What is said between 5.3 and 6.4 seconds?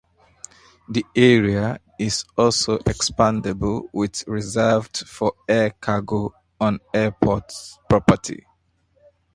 air cargo